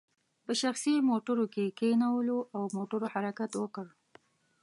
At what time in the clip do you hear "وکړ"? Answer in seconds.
3.57-3.85